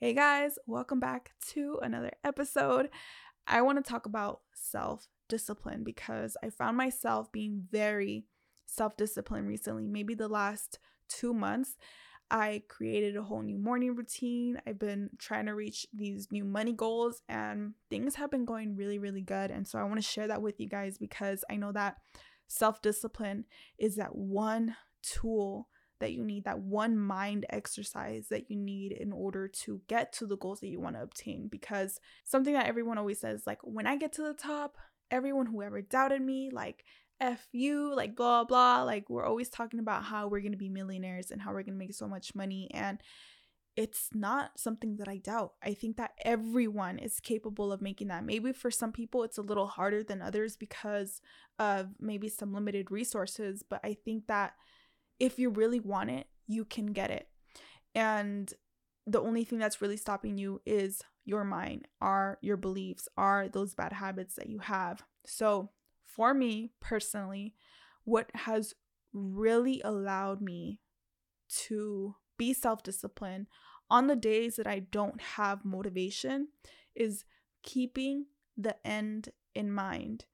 Hey 0.00 0.14
guys, 0.14 0.60
welcome 0.64 1.00
back 1.00 1.32
to 1.48 1.80
another 1.82 2.12
episode. 2.22 2.88
I 3.48 3.62
want 3.62 3.84
to 3.84 3.90
talk 3.90 4.06
about 4.06 4.42
self 4.54 5.08
discipline 5.28 5.82
because 5.82 6.36
I 6.40 6.50
found 6.50 6.76
myself 6.76 7.32
being 7.32 7.66
very 7.72 8.24
self 8.64 8.96
disciplined 8.96 9.48
recently, 9.48 9.88
maybe 9.88 10.14
the 10.14 10.28
last 10.28 10.78
two 11.08 11.34
months. 11.34 11.76
I 12.30 12.62
created 12.68 13.16
a 13.16 13.24
whole 13.24 13.42
new 13.42 13.58
morning 13.58 13.96
routine. 13.96 14.60
I've 14.68 14.78
been 14.78 15.10
trying 15.18 15.46
to 15.46 15.56
reach 15.56 15.84
these 15.92 16.28
new 16.30 16.44
money 16.44 16.74
goals, 16.74 17.22
and 17.28 17.74
things 17.90 18.14
have 18.14 18.30
been 18.30 18.44
going 18.44 18.76
really, 18.76 19.00
really 19.00 19.22
good. 19.22 19.50
And 19.50 19.66
so 19.66 19.80
I 19.80 19.82
want 19.82 19.96
to 19.96 20.02
share 20.02 20.28
that 20.28 20.42
with 20.42 20.60
you 20.60 20.68
guys 20.68 20.96
because 20.96 21.44
I 21.50 21.56
know 21.56 21.72
that 21.72 21.96
self 22.46 22.80
discipline 22.82 23.46
is 23.80 23.96
that 23.96 24.14
one 24.14 24.76
tool 25.02 25.66
that 26.00 26.12
you 26.12 26.24
need, 26.24 26.44
that 26.44 26.60
one 26.60 26.98
mind 26.98 27.46
exercise 27.50 28.28
that 28.28 28.50
you 28.50 28.56
need 28.56 28.92
in 28.92 29.12
order 29.12 29.48
to 29.48 29.80
get 29.88 30.12
to 30.14 30.26
the 30.26 30.36
goals 30.36 30.60
that 30.60 30.68
you 30.68 30.80
want 30.80 30.96
to 30.96 31.02
obtain. 31.02 31.48
Because 31.48 32.00
something 32.24 32.54
that 32.54 32.66
everyone 32.66 32.98
always 32.98 33.20
says, 33.20 33.42
like, 33.46 33.58
when 33.62 33.86
I 33.86 33.96
get 33.96 34.12
to 34.14 34.22
the 34.22 34.34
top, 34.34 34.76
everyone 35.10 35.46
who 35.46 35.62
ever 35.62 35.82
doubted 35.82 36.22
me, 36.22 36.50
like, 36.52 36.84
F 37.20 37.48
you, 37.52 37.94
like, 37.94 38.14
blah, 38.14 38.44
blah. 38.44 38.82
Like, 38.82 39.10
we're 39.10 39.26
always 39.26 39.48
talking 39.48 39.80
about 39.80 40.04
how 40.04 40.28
we're 40.28 40.40
going 40.40 40.52
to 40.52 40.58
be 40.58 40.68
millionaires 40.68 41.30
and 41.30 41.42
how 41.42 41.50
we're 41.50 41.62
going 41.62 41.74
to 41.74 41.84
make 41.84 41.94
so 41.94 42.06
much 42.06 42.34
money. 42.34 42.70
And 42.72 43.00
it's 43.76 44.08
not 44.12 44.58
something 44.58 44.96
that 44.96 45.06
I 45.06 45.18
doubt. 45.18 45.52
I 45.62 45.72
think 45.72 45.98
that 45.98 46.10
everyone 46.24 46.98
is 46.98 47.20
capable 47.20 47.70
of 47.70 47.80
making 47.80 48.08
that. 48.08 48.24
Maybe 48.24 48.52
for 48.52 48.72
some 48.72 48.90
people 48.90 49.22
it's 49.22 49.38
a 49.38 49.42
little 49.42 49.68
harder 49.68 50.02
than 50.02 50.20
others 50.20 50.56
because 50.56 51.20
of 51.60 51.90
maybe 52.00 52.28
some 52.28 52.52
limited 52.52 52.90
resources, 52.90 53.62
but 53.62 53.78
I 53.84 53.94
think 53.94 54.26
that 54.26 54.54
if 55.18 55.38
you 55.38 55.50
really 55.50 55.80
want 55.80 56.10
it, 56.10 56.26
you 56.46 56.64
can 56.64 56.86
get 56.86 57.10
it. 57.10 57.28
And 57.94 58.52
the 59.06 59.20
only 59.20 59.44
thing 59.44 59.58
that's 59.58 59.80
really 59.80 59.96
stopping 59.96 60.38
you 60.38 60.60
is 60.66 61.02
your 61.24 61.44
mind, 61.44 61.86
are 62.00 62.38
your 62.40 62.56
beliefs, 62.56 63.08
are 63.16 63.48
those 63.48 63.74
bad 63.74 63.92
habits 63.92 64.34
that 64.36 64.48
you 64.48 64.58
have. 64.60 65.02
So, 65.26 65.70
for 66.04 66.34
me 66.34 66.72
personally, 66.80 67.54
what 68.04 68.30
has 68.34 68.74
really 69.12 69.80
allowed 69.82 70.40
me 70.40 70.80
to 71.66 72.16
be 72.38 72.52
self 72.52 72.82
disciplined 72.82 73.46
on 73.90 74.06
the 74.06 74.16
days 74.16 74.56
that 74.56 74.66
I 74.66 74.80
don't 74.80 75.20
have 75.20 75.64
motivation 75.64 76.48
is 76.94 77.24
keeping 77.62 78.26
the 78.56 78.76
end 78.86 79.30
in 79.54 79.72
mind, 79.72 80.26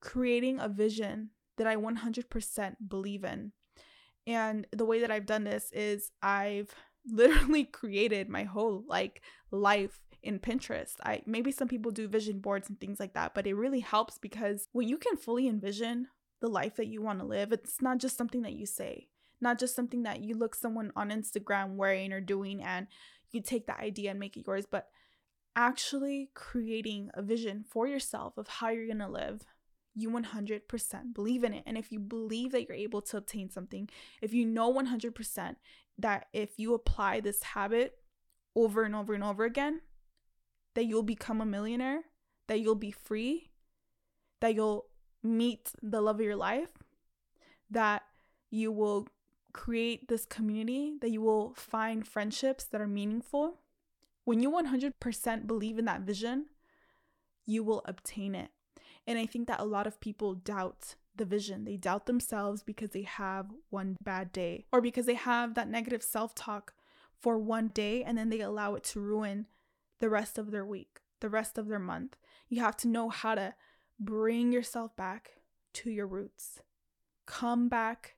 creating 0.00 0.60
a 0.60 0.68
vision 0.68 1.30
that 1.56 1.66
I 1.66 1.76
100% 1.76 2.76
believe 2.88 3.24
in. 3.24 3.52
And 4.26 4.66
the 4.72 4.84
way 4.84 5.00
that 5.00 5.10
I've 5.10 5.26
done 5.26 5.44
this 5.44 5.70
is 5.72 6.10
I've 6.22 6.74
literally 7.06 7.64
created 7.64 8.28
my 8.28 8.44
whole 8.44 8.84
like 8.88 9.22
life 9.50 10.00
in 10.22 10.40
Pinterest. 10.40 10.94
I 11.04 11.22
maybe 11.24 11.52
some 11.52 11.68
people 11.68 11.92
do 11.92 12.08
vision 12.08 12.40
boards 12.40 12.68
and 12.68 12.78
things 12.80 12.98
like 12.98 13.14
that, 13.14 13.34
but 13.34 13.46
it 13.46 13.54
really 13.54 13.80
helps 13.80 14.18
because 14.18 14.66
when 14.72 14.88
you 14.88 14.98
can 14.98 15.16
fully 15.16 15.46
envision 15.46 16.08
the 16.40 16.48
life 16.48 16.76
that 16.76 16.88
you 16.88 17.00
want 17.00 17.20
to 17.20 17.24
live, 17.24 17.52
it's 17.52 17.80
not 17.80 17.98
just 17.98 18.18
something 18.18 18.42
that 18.42 18.54
you 18.54 18.66
say, 18.66 19.08
not 19.40 19.58
just 19.58 19.76
something 19.76 20.02
that 20.02 20.22
you 20.22 20.34
look 20.34 20.54
someone 20.54 20.90
on 20.96 21.10
Instagram 21.10 21.76
wearing 21.76 22.12
or 22.12 22.20
doing 22.20 22.62
and 22.62 22.88
you 23.30 23.40
take 23.40 23.66
that 23.66 23.80
idea 23.80 24.10
and 24.10 24.20
make 24.20 24.36
it 24.36 24.44
yours, 24.46 24.66
but 24.70 24.88
actually 25.54 26.30
creating 26.34 27.10
a 27.14 27.22
vision 27.22 27.64
for 27.68 27.86
yourself 27.86 28.36
of 28.36 28.48
how 28.48 28.68
you're 28.68 28.86
going 28.86 28.98
to 28.98 29.08
live 29.08 29.42
you 29.96 30.10
100% 30.10 31.14
believe 31.14 31.42
in 31.42 31.54
it. 31.54 31.64
And 31.66 31.78
if 31.78 31.90
you 31.90 31.98
believe 31.98 32.52
that 32.52 32.68
you're 32.68 32.76
able 32.76 33.00
to 33.02 33.16
obtain 33.16 33.50
something, 33.50 33.88
if 34.20 34.34
you 34.34 34.44
know 34.44 34.72
100% 34.72 35.56
that 35.98 36.26
if 36.32 36.58
you 36.58 36.74
apply 36.74 37.20
this 37.20 37.42
habit 37.42 37.98
over 38.54 38.84
and 38.84 38.94
over 38.94 39.14
and 39.14 39.24
over 39.24 39.44
again, 39.44 39.80
that 40.74 40.84
you'll 40.84 41.02
become 41.02 41.40
a 41.40 41.46
millionaire, 41.46 42.02
that 42.46 42.60
you'll 42.60 42.74
be 42.74 42.90
free, 42.90 43.50
that 44.40 44.54
you'll 44.54 44.86
meet 45.22 45.72
the 45.82 46.02
love 46.02 46.16
of 46.16 46.26
your 46.26 46.36
life, 46.36 46.68
that 47.70 48.02
you 48.50 48.70
will 48.70 49.08
create 49.54 50.08
this 50.08 50.26
community, 50.26 50.92
that 51.00 51.10
you 51.10 51.22
will 51.22 51.54
find 51.54 52.06
friendships 52.06 52.64
that 52.64 52.80
are 52.82 52.86
meaningful. 52.86 53.60
When 54.24 54.40
you 54.40 54.50
100% 54.50 55.46
believe 55.46 55.78
in 55.78 55.86
that 55.86 56.02
vision, 56.02 56.46
you 57.46 57.64
will 57.64 57.82
obtain 57.86 58.34
it. 58.34 58.50
And 59.06 59.18
I 59.18 59.26
think 59.26 59.46
that 59.48 59.60
a 59.60 59.64
lot 59.64 59.86
of 59.86 60.00
people 60.00 60.34
doubt 60.34 60.96
the 61.16 61.24
vision. 61.24 61.64
They 61.64 61.76
doubt 61.76 62.06
themselves 62.06 62.62
because 62.62 62.90
they 62.90 63.02
have 63.02 63.46
one 63.70 63.96
bad 64.02 64.32
day 64.32 64.66
or 64.72 64.80
because 64.80 65.06
they 65.06 65.14
have 65.14 65.54
that 65.54 65.68
negative 65.68 66.02
self 66.02 66.34
talk 66.34 66.74
for 67.20 67.38
one 67.38 67.68
day 67.68 68.02
and 68.02 68.18
then 68.18 68.28
they 68.28 68.40
allow 68.40 68.74
it 68.74 68.84
to 68.84 69.00
ruin 69.00 69.46
the 70.00 70.10
rest 70.10 70.38
of 70.38 70.50
their 70.50 70.64
week, 70.64 71.00
the 71.20 71.28
rest 71.28 71.56
of 71.56 71.68
their 71.68 71.78
month. 71.78 72.16
You 72.48 72.60
have 72.60 72.76
to 72.78 72.88
know 72.88 73.08
how 73.08 73.34
to 73.34 73.54
bring 73.98 74.52
yourself 74.52 74.94
back 74.96 75.30
to 75.74 75.90
your 75.90 76.06
roots. 76.06 76.60
Come 77.26 77.68
back 77.68 78.16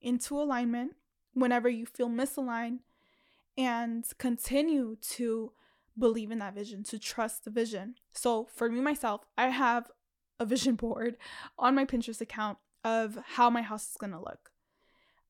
into 0.00 0.40
alignment 0.40 0.96
whenever 1.34 1.68
you 1.68 1.86
feel 1.86 2.08
misaligned 2.08 2.80
and 3.56 4.04
continue 4.18 4.96
to 5.00 5.52
believe 5.98 6.30
in 6.30 6.38
that 6.38 6.54
vision, 6.54 6.82
to 6.84 6.98
trust 6.98 7.44
the 7.44 7.50
vision. 7.50 7.94
So, 8.12 8.48
for 8.54 8.68
me, 8.70 8.80
myself, 8.80 9.22
I 9.36 9.48
have 9.48 9.90
a 10.40 10.46
vision 10.46 10.74
board 10.74 11.16
on 11.58 11.74
my 11.74 11.84
Pinterest 11.84 12.20
account 12.20 12.58
of 12.82 13.18
how 13.34 13.50
my 13.50 13.62
house 13.62 13.90
is 13.90 13.96
going 13.96 14.12
to 14.12 14.18
look. 14.18 14.50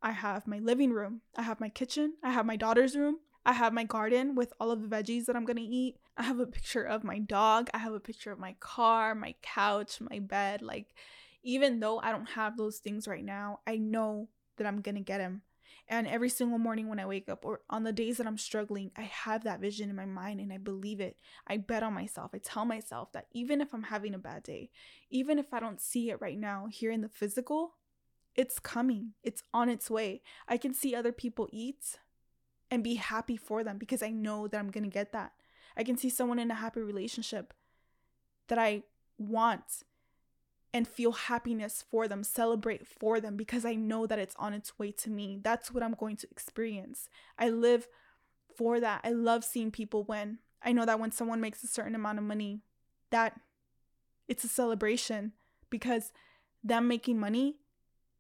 I 0.01 0.13
have 0.13 0.47
my 0.47 0.61
living 0.61 0.93
room, 0.93 1.21
I 1.37 1.43
have 1.43 1.61
my 1.61 1.69
kitchen, 1.69 2.15
I 2.23 2.31
have 2.31 2.47
my 2.47 2.57
daughter's 2.57 2.97
room, 2.97 3.19
I 3.45 3.53
have 3.53 3.75
my 3.75 3.85
garden 3.85 4.35
with 4.35 4.53
all 4.59 4.71
of 4.71 4.81
the 4.81 4.89
veggies 4.89 5.27
that 5.27 5.37
I'm 5.37 5.45
going 5.45 5.57
to 5.57 5.63
eat. 5.63 5.97
I 6.17 6.23
have 6.23 6.39
a 6.39 6.47
picture 6.47 6.85
of 6.85 7.05
my 7.05 7.19
dog, 7.19 7.69
I 7.75 7.79
have 7.79 7.93
a 7.93 8.01
picture 8.01 8.33
of 8.33 8.39
my 8.39 8.55
car, 8.61 9.15
my 9.15 9.35
couch, 9.43 10.01
my 10.01 10.21
bed. 10.21 10.63
Like, 10.63 10.95
even 11.43 11.81
though 11.81 11.99
I 11.99 12.13
don't 12.13 12.31
have 12.31 12.57
those 12.57 12.79
things 12.79 13.09
right 13.09 13.25
now, 13.25 13.61
I 13.67 13.77
know 13.77 14.29
that 14.57 14.67
I'm 14.67 14.81
going 14.81 14.95
to 14.95 15.01
get 15.01 15.19
them. 15.19 15.43
And 15.91 16.07
every 16.07 16.29
single 16.29 16.59
morning 16.59 16.89
when 16.89 17.01
I 17.01 17.07
wake 17.07 17.29
up, 17.29 17.45
or 17.45 17.63
on 17.69 17.83
the 17.83 17.93
days 17.93 18.19
that 18.19 18.27
I'm 18.29 18.39
struggling, 18.39 18.93
I 18.97 19.03
have 19.03 19.43
that 19.43 19.59
vision 19.59 19.91
in 19.91 19.97
my 19.97 20.07
mind 20.07 20.41
and 20.41 20.53
I 20.53 20.57
believe 20.57 21.01
it. 21.01 21.17
I 21.49 21.57
bet 21.57 21.83
on 21.83 21.95
myself. 21.95 22.31
I 22.33 22.39
tell 22.39 22.65
myself 22.65 23.11
that 23.13 23.27
even 23.33 23.61
if 23.61 23.75
I'm 23.75 23.83
having 23.83 24.15
a 24.15 24.19
bad 24.19 24.45
day, 24.45 24.71
even 25.11 25.37
if 25.37 25.53
I 25.53 25.59
don't 25.59 25.81
see 25.81 26.09
it 26.11 26.21
right 26.21 26.39
now 26.39 26.69
here 26.71 26.93
in 26.93 27.01
the 27.01 27.09
physical, 27.09 27.75
it's 28.37 28.61
coming. 28.61 29.15
It's 29.25 29.43
on 29.53 29.69
its 29.69 29.91
way. 29.91 30.23
I 30.47 30.59
can 30.59 30.73
see 30.73 30.95
other 30.95 31.11
people 31.11 31.49
eat 31.51 31.99
and 32.71 32.85
be 32.85 32.95
happy 32.95 33.37
for 33.37 33.65
them 33.65 33.77
because 33.77 34.01
I 34.01 34.11
know 34.11 34.47
that 34.47 34.59
I'm 34.59 34.71
going 34.71 34.85
to 34.85 34.91
get 34.91 35.11
that. 35.11 35.33
I 35.77 35.83
can 35.83 35.97
see 35.97 36.09
someone 36.09 36.39
in 36.39 36.53
a 36.53 36.55
happy 36.55 36.83
relationship 36.83 37.53
that 38.47 38.61
I 38.61 38.85
want 39.19 39.83
and 40.73 40.87
feel 40.87 41.13
happiness 41.13 41.85
for 41.91 42.07
them, 42.07 42.23
celebrate 42.23 42.87
for 42.87 43.21
them 43.21 43.37
because 43.37 43.65
I 43.65 43.75
know 43.75 44.07
that 44.07 44.19
it's 44.19 44.37
on 44.39 44.55
its 44.55 44.79
way 44.79 44.93
to 44.93 45.11
me. 45.11 45.41
That's 45.43 45.73
what 45.73 45.83
I'm 45.83 45.95
going 45.95 46.17
to 46.19 46.31
experience. 46.31 47.09
I 47.39 47.51
live 47.51 47.89
for 48.57 48.79
that. 48.81 49.01
I 49.05 49.11
love 49.11 49.45
seeing 49.45 49.71
people 49.71 50.05
win. 50.05 50.39
I 50.63 50.73
know 50.73 50.87
that 50.87 51.01
when 51.01 51.11
someone 51.11 51.41
makes 51.41 51.65
a 51.65 51.67
certain 51.67 51.95
amount 51.95 52.19
of 52.19 52.25
money, 52.25 52.61
that 53.11 53.41
it's 54.29 54.45
a 54.45 54.49
celebration 54.49 55.33
because 55.71 56.13
them 56.63 56.87
making 56.87 57.19
money 57.19 57.57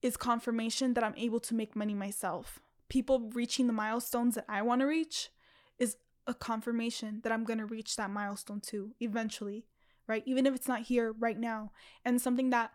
is 0.02 0.16
confirmation 0.16 0.94
that 0.94 1.04
I'm 1.04 1.14
able 1.16 1.40
to 1.40 1.54
make 1.54 1.76
money 1.76 1.94
myself. 1.94 2.58
People 2.88 3.30
reaching 3.32 3.66
the 3.66 3.72
milestones 3.72 4.34
that 4.34 4.46
I 4.48 4.62
want 4.62 4.80
to 4.80 4.86
reach 4.86 5.30
is 5.78 5.96
a 6.26 6.34
confirmation 6.34 7.20
that 7.22 7.32
I'm 7.32 7.44
going 7.44 7.58
to 7.58 7.66
reach 7.66 7.96
that 7.96 8.10
milestone 8.10 8.60
too 8.60 8.92
eventually 9.00 9.66
right? 10.10 10.24
Even 10.26 10.44
if 10.44 10.56
it's 10.56 10.66
not 10.66 10.82
here 10.82 11.12
right 11.12 11.38
now. 11.38 11.70
And 12.04 12.20
something 12.20 12.50
that 12.50 12.72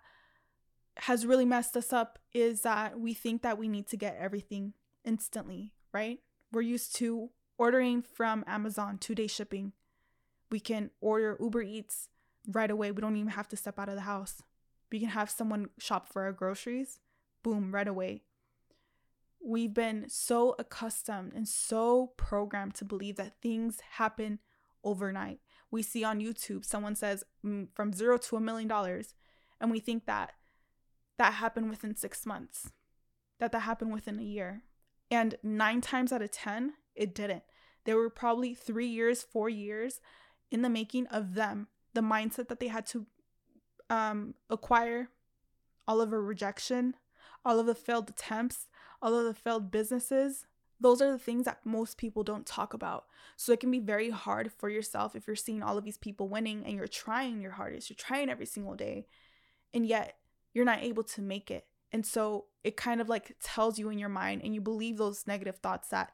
has 0.96 1.26
really 1.26 1.44
messed 1.44 1.76
us 1.76 1.92
up 1.92 2.18
is 2.34 2.62
that 2.62 2.98
we 2.98 3.14
think 3.14 3.42
that 3.42 3.58
we 3.58 3.68
need 3.68 3.88
to 3.88 3.98
get 3.98 4.16
everything 4.18 4.72
instantly, 5.04 5.74
right? 5.94 6.20
We're 6.54 6.62
used 6.62 6.96
to 6.96 7.32
ordering 7.58 8.02
from 8.02 8.46
Amazon, 8.48 8.98
two 8.98 9.16
day 9.16 9.28
shipping. 9.28 9.74
We 10.50 10.62
can 10.62 10.92
order 11.02 11.36
Uber 11.42 11.62
Eats 11.62 12.08
right 12.48 12.72
away. 12.72 12.92
We 12.92 13.02
don't 13.02 13.18
even 13.18 13.32
have 13.32 13.50
to 13.50 13.58
step 13.58 13.78
out 13.78 13.90
of 13.90 13.96
the 13.96 14.02
house. 14.02 14.42
We 14.90 15.02
can 15.02 15.10
have 15.10 15.30
someone 15.30 15.68
shop 15.78 16.08
for 16.08 16.24
our 16.24 16.32
groceries, 16.32 17.00
boom, 17.44 17.76
right 17.76 17.88
away. 17.88 18.22
We've 19.44 19.74
been 19.74 20.06
so 20.08 20.56
accustomed 20.58 21.34
and 21.34 21.50
so 21.50 22.14
programmed 22.16 22.76
to 22.76 22.86
believe 22.86 23.18
that 23.18 23.42
things 23.42 23.82
happen 23.98 24.40
overnight 24.86 25.40
we 25.72 25.82
see 25.82 26.04
on 26.04 26.22
YouTube 26.22 26.64
someone 26.66 26.96
says 26.96 27.24
mm, 27.46 27.68
from 27.74 27.94
zero 27.94 28.18
to 28.18 28.36
a 28.36 28.42
million 28.42 28.68
dollars, 28.68 29.14
and 29.60 29.72
we 29.72 29.80
think 29.80 30.06
that 30.06 30.34
that 31.18 31.34
happened 31.34 31.70
within 31.70 31.96
six 31.96 32.26
months, 32.26 32.72
that 33.40 33.52
that 33.52 33.62
happened 33.62 33.94
within 33.94 34.20
a 34.20 34.24
year. 34.24 34.64
And 35.12 35.36
nine 35.44 35.82
times 35.82 36.12
out 36.12 36.22
of 36.22 36.32
10, 36.32 36.74
it 36.96 37.14
didn't. 37.14 37.44
There 37.86 37.98
were 37.98 38.10
probably 38.10 38.54
three 38.54 38.88
years, 38.88 39.22
four 39.22 39.48
years 39.48 40.02
in 40.52 40.62
the 40.62 40.70
making 40.70 41.08
of 41.08 41.36
them, 41.36 41.68
the 41.94 42.02
mindset 42.02 42.48
that 42.48 42.60
they 42.60 42.68
had 42.68 42.86
to 42.88 43.06
um, 43.90 44.34
acquire, 44.50 45.10
all 45.88 46.02
of 46.02 46.10
the 46.10 46.18
rejection, 46.18 46.96
all 47.44 47.60
of 47.60 47.68
the 47.68 47.76
failed 47.76 48.10
attempts, 48.10 48.68
all 49.02 49.14
of 49.14 49.26
the 49.26 49.34
failed 49.34 49.72
businesses, 49.72 50.46
Those 50.80 51.02
are 51.02 51.12
the 51.12 51.20
things 51.20 51.46
that 51.46 51.66
most 51.66 51.98
people 51.98 52.24
don't 52.24 52.46
talk 52.46 52.74
about. 52.74 53.06
So 53.38 53.52
it 53.52 53.60
can 53.60 53.72
be 53.72 53.80
very 53.80 54.10
hard 54.10 54.52
for 54.52 54.70
yourself 54.70 55.16
if 55.16 55.28
you're 55.28 55.36
seeing 55.36 55.64
all 55.64 55.78
of 55.78 55.86
these 55.86 55.98
people 55.98 56.28
winning 56.28 56.64
and 56.66 56.76
you're 56.76 56.88
trying 56.88 57.42
your 57.42 57.52
hardest, 57.52 57.90
you're 57.90 57.96
trying 57.96 58.30
every 58.30 58.46
single 58.46 58.76
day, 58.76 59.08
and 59.74 59.86
yet 59.86 60.18
you're 60.54 60.66
not 60.66 60.84
able 60.84 61.04
to 61.04 61.22
make 61.22 61.50
it. 61.50 61.66
And 61.92 62.06
so 62.06 62.46
it 62.64 62.76
kind 62.76 63.00
of 63.00 63.10
like 63.10 63.36
tells 63.42 63.80
you 63.80 63.90
in 63.90 64.00
your 64.00 64.10
mind, 64.10 64.42
and 64.44 64.54
you 64.54 64.62
believe 64.62 64.98
those 64.98 65.28
negative 65.28 65.58
thoughts 65.58 65.90
that 65.90 66.12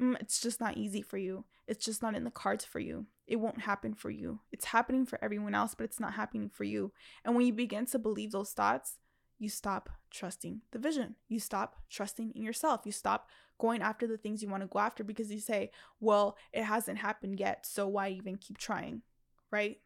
mm, 0.00 0.18
it's 0.20 0.40
just 0.40 0.60
not 0.60 0.76
easy 0.76 1.02
for 1.02 1.18
you. 1.18 1.44
It's 1.66 1.84
just 1.84 2.02
not 2.02 2.14
in 2.14 2.24
the 2.24 2.30
cards 2.30 2.64
for 2.64 2.78
you. 2.78 3.06
It 3.26 3.36
won't 3.36 3.62
happen 3.62 3.92
for 3.92 4.10
you. 4.10 4.40
It's 4.52 4.66
happening 4.66 5.04
for 5.04 5.22
everyone 5.22 5.54
else, 5.54 5.74
but 5.74 5.84
it's 5.84 6.00
not 6.00 6.14
happening 6.14 6.48
for 6.48 6.64
you. 6.64 6.92
And 7.24 7.36
when 7.36 7.44
you 7.44 7.52
begin 7.52 7.84
to 7.86 7.98
believe 7.98 8.32
those 8.32 8.52
thoughts, 8.52 8.96
you 9.38 9.48
stop 9.48 9.90
trusting 10.10 10.62
the 10.72 10.78
vision. 10.78 11.16
You 11.28 11.38
stop 11.38 11.76
trusting 11.90 12.32
in 12.34 12.42
yourself. 12.42 12.82
You 12.84 12.92
stop 12.92 13.28
going 13.58 13.82
after 13.82 14.06
the 14.06 14.16
things 14.16 14.42
you 14.42 14.48
want 14.48 14.62
to 14.62 14.68
go 14.68 14.78
after 14.78 15.04
because 15.04 15.30
you 15.30 15.40
say, 15.40 15.70
well, 16.00 16.36
it 16.52 16.64
hasn't 16.64 16.98
happened 16.98 17.38
yet, 17.38 17.66
so 17.66 17.86
why 17.86 18.08
even 18.08 18.36
keep 18.36 18.58
trying? 18.58 19.02
Right? 19.50 19.78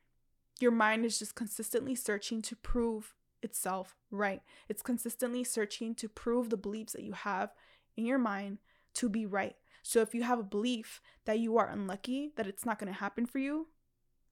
Your 0.61 0.71
mind 0.71 1.05
is 1.05 1.19
just 1.19 1.35
consistently 1.35 1.95
searching 1.95 2.43
to 2.43 2.57
prove 2.57 3.15
itself 3.43 3.97
right. 4.11 4.43
It's 4.69 4.83
consistently 4.83 5.45
searching 5.45 5.95
to 5.97 6.09
prove 6.09 6.51
the 6.51 6.57
beliefs 6.57 6.93
that 6.93 7.03
you 7.03 7.13
have 7.13 7.51
in 7.97 8.07
your 8.07 8.19
mind 8.19 8.59
to 8.95 9.09
be 9.09 9.27
right. 9.27 9.57
So 9.83 10.01
if 10.01 10.15
you 10.15 10.23
have 10.23 10.39
a 10.39 10.45
belief 10.45 11.01
that 11.25 11.41
you 11.41 11.57
are 11.59 11.69
unlucky, 11.69 12.33
that 12.37 12.47
it's 12.47 12.65
not 12.65 12.79
going 12.79 12.93
to 12.93 12.99
happen 12.99 13.27
for 13.27 13.39
you, 13.39 13.69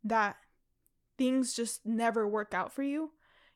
that 0.04 0.36
things 1.18 1.54
just 1.54 1.84
never 1.84 2.26
work 2.26 2.54
out 2.54 2.72
for 2.72 2.82
you, 2.82 3.10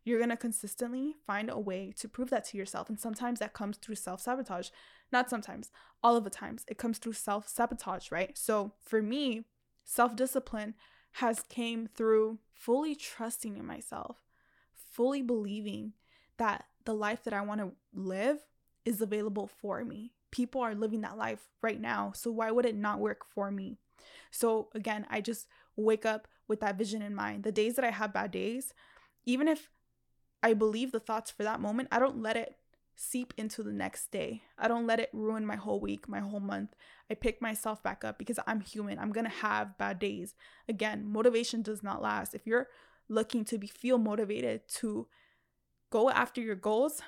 you're 0.05 0.19
going 0.19 0.31
to 0.31 0.37
consistently 0.37 1.15
find 1.27 1.51
a 1.51 1.59
way 1.59 1.93
to 1.97 2.09
prove 2.09 2.31
that 2.31 2.45
to 2.47 2.59
yourself. 2.59 2.89
And 2.89 3.01
sometimes 3.01 3.39
that 3.41 3.55
comes 3.55 3.79
through 3.79 3.95
self 3.95 4.21
sabotage. 4.21 4.69
Not 5.11 5.31
sometimes, 5.31 5.71
all 6.03 6.17
of 6.17 6.25
the 6.25 6.31
times. 6.31 6.65
It 6.69 6.79
comes 6.79 6.99
through 6.99 7.15
self 7.15 7.49
sabotage, 7.49 8.11
right? 8.11 8.37
So 8.37 8.73
for 8.81 9.01
me, 9.03 9.45
self 9.85 10.15
discipline 10.15 10.75
has 11.13 11.43
came 11.49 11.89
through 11.95 12.39
fully 12.55 12.95
trusting 12.95 13.57
in 13.57 13.67
myself, 13.67 14.19
fully 14.91 15.23
believing 15.23 15.93
that 16.39 16.67
the 16.85 16.95
life 16.95 17.23
that 17.25 17.35
I 17.35 17.41
want 17.41 17.61
to 17.61 17.73
live 17.95 18.41
is 18.85 19.01
available 19.01 19.47
for 19.47 19.85
me. 19.85 20.13
People 20.31 20.61
are 20.61 20.75
living 20.75 21.03
that 21.03 21.17
life 21.17 21.49
right 21.63 21.81
now. 21.81 22.13
So 22.15 22.31
why 22.31 22.51
would 22.51 22.67
it 22.67 22.75
not 22.75 22.99
work 22.99 23.25
for 23.25 23.51
me? 23.51 23.79
So 24.31 24.69
again, 24.75 25.07
I 25.09 25.21
just 25.21 25.47
wake 25.77 26.05
up 26.05 26.29
with 26.49 26.61
that 26.61 26.77
vision 26.77 27.01
in 27.01 27.15
mind. 27.15 27.45
The 27.45 27.53
days 27.53 27.77
that 27.77 27.85
I 27.85 27.91
have 27.91 28.13
bad 28.13 28.33
days, 28.33 28.75
even 29.25 29.49
if 29.49 29.71
I 30.45 30.53
believe 30.53 30.93
the 30.93 31.01
thoughts 31.01 31.31
for 31.31 31.43
that 31.43 31.59
moment. 31.59 31.89
I 31.91 31.99
don't 31.99 32.21
let 32.21 32.37
it 32.37 32.57
seep 32.97 33.33
into 33.39 33.63
the 33.63 33.73
next 33.73 34.11
day. 34.13 34.43
I 34.59 34.69
don't 34.69 34.87
let 34.87 35.01
it 35.01 35.09
ruin 35.15 35.47
my 35.47 35.57
whole 35.57 35.81
week, 35.81 36.07
my 36.07 36.21
whole 36.21 36.39
month. 36.39 36.77
I 37.11 37.15
pick 37.15 37.41
myself 37.41 37.83
back 37.83 38.05
up 38.05 38.19
because 38.19 38.39
I'm 38.47 38.61
human. 38.61 38.99
I'm 38.99 39.11
going 39.11 39.25
to 39.25 39.31
have 39.31 39.79
bad 39.79 39.99
days. 39.99 40.35
Again, 40.69 41.11
motivation 41.11 41.63
does 41.63 41.83
not 41.83 42.03
last. 42.03 42.35
If 42.35 42.47
you're 42.47 42.69
looking 43.09 43.47
to 43.47 43.57
be 43.57 43.67
feel 43.67 43.97
motivated 43.97 44.69
to 44.81 45.07
go 45.91 46.11
after 46.11 46.43
your 46.43 46.57
goals, 46.57 47.01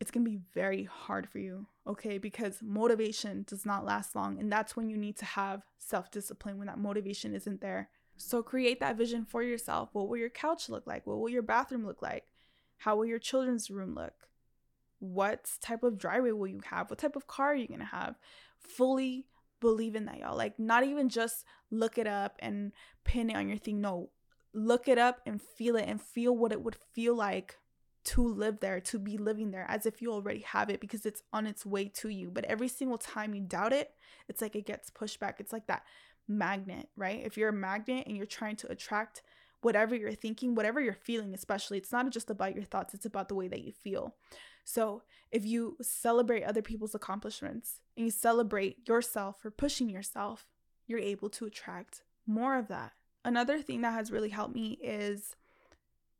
it's 0.00 0.10
going 0.10 0.24
to 0.24 0.30
be 0.30 0.40
very 0.52 0.82
hard 0.82 1.28
for 1.28 1.38
you, 1.38 1.66
okay? 1.86 2.18
Because 2.18 2.58
motivation 2.60 3.44
does 3.46 3.64
not 3.64 3.84
last 3.84 4.16
long, 4.16 4.40
and 4.40 4.50
that's 4.50 4.74
when 4.74 4.90
you 4.90 4.96
need 4.96 5.16
to 5.18 5.24
have 5.24 5.62
self-discipline 5.78 6.58
when 6.58 6.66
that 6.66 6.78
motivation 6.78 7.34
isn't 7.34 7.60
there. 7.60 7.88
So 8.16 8.42
create 8.42 8.80
that 8.80 8.96
vision 8.96 9.24
for 9.24 9.42
yourself. 9.42 9.90
What 9.92 10.08
will 10.08 10.16
your 10.16 10.28
couch 10.28 10.68
look 10.68 10.86
like? 10.86 11.06
What 11.06 11.18
will 11.18 11.28
your 11.28 11.42
bathroom 11.42 11.86
look 11.86 12.02
like? 12.02 12.24
How 12.80 12.96
will 12.96 13.04
your 13.04 13.18
children's 13.18 13.70
room 13.70 13.94
look? 13.94 14.14
What 15.00 15.50
type 15.60 15.82
of 15.82 15.98
driveway 15.98 16.32
will 16.32 16.48
you 16.48 16.60
have? 16.70 16.88
What 16.88 16.98
type 16.98 17.14
of 17.14 17.26
car 17.26 17.52
are 17.52 17.54
you 17.54 17.68
going 17.68 17.80
to 17.80 17.86
have? 17.86 18.16
Fully 18.58 19.26
believe 19.60 19.94
in 19.94 20.06
that, 20.06 20.18
y'all. 20.20 20.36
Like, 20.36 20.58
not 20.58 20.82
even 20.84 21.10
just 21.10 21.44
look 21.70 21.98
it 21.98 22.06
up 22.06 22.36
and 22.38 22.72
pin 23.04 23.28
it 23.28 23.36
on 23.36 23.48
your 23.48 23.58
thing. 23.58 23.82
No, 23.82 24.08
look 24.54 24.88
it 24.88 24.96
up 24.96 25.20
and 25.26 25.42
feel 25.42 25.76
it 25.76 25.84
and 25.86 26.00
feel 26.00 26.34
what 26.34 26.52
it 26.52 26.62
would 26.62 26.76
feel 26.94 27.14
like 27.14 27.58
to 28.02 28.26
live 28.26 28.60
there, 28.60 28.80
to 28.80 28.98
be 28.98 29.18
living 29.18 29.50
there, 29.50 29.66
as 29.68 29.84
if 29.84 30.00
you 30.00 30.10
already 30.10 30.40
have 30.40 30.70
it 30.70 30.80
because 30.80 31.04
it's 31.04 31.22
on 31.34 31.46
its 31.46 31.66
way 31.66 31.86
to 31.86 32.08
you. 32.08 32.30
But 32.30 32.46
every 32.46 32.68
single 32.68 32.96
time 32.96 33.34
you 33.34 33.42
doubt 33.42 33.74
it, 33.74 33.90
it's 34.26 34.40
like 34.40 34.56
it 34.56 34.64
gets 34.64 34.88
pushed 34.88 35.20
back. 35.20 35.38
It's 35.38 35.52
like 35.52 35.66
that 35.66 35.82
magnet, 36.26 36.88
right? 36.96 37.20
If 37.22 37.36
you're 37.36 37.50
a 37.50 37.52
magnet 37.52 38.06
and 38.06 38.16
you're 38.16 38.24
trying 38.24 38.56
to 38.56 38.72
attract 38.72 39.20
whatever 39.62 39.94
you're 39.94 40.14
thinking, 40.14 40.54
whatever 40.54 40.80
you're 40.80 40.94
feeling, 40.94 41.34
especially, 41.34 41.78
it's 41.78 41.92
not 41.92 42.08
just 42.10 42.30
about 42.30 42.54
your 42.54 42.64
thoughts, 42.64 42.94
it's 42.94 43.06
about 43.06 43.28
the 43.28 43.34
way 43.34 43.48
that 43.48 43.62
you 43.62 43.72
feel. 43.72 44.14
So, 44.64 45.02
if 45.30 45.44
you 45.44 45.76
celebrate 45.80 46.42
other 46.42 46.62
people's 46.62 46.94
accomplishments 46.94 47.80
and 47.96 48.06
you 48.06 48.10
celebrate 48.10 48.88
yourself 48.88 49.40
for 49.40 49.50
pushing 49.50 49.88
yourself, 49.88 50.46
you're 50.86 50.98
able 50.98 51.30
to 51.30 51.46
attract 51.46 52.02
more 52.26 52.56
of 52.56 52.68
that. 52.68 52.92
Another 53.24 53.60
thing 53.60 53.82
that 53.82 53.94
has 53.94 54.10
really 54.10 54.30
helped 54.30 54.54
me 54.54 54.78
is 54.82 55.36